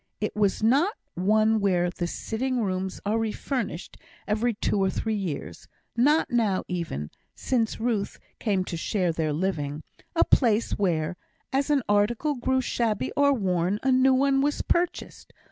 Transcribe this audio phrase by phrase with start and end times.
[0.19, 5.67] It was not one where the sitting rooms are refurnished every two or three years;
[5.95, 9.83] not now, even (since Ruth came to share their living)
[10.15, 11.17] a place where,
[11.53, 15.33] as an article grew shabby or worn, a new one was purchased.